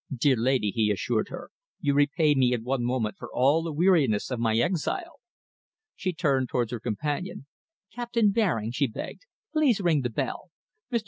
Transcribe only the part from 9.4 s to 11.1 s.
"please ring the bell. Mr.